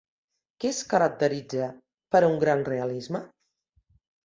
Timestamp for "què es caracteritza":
0.63-1.67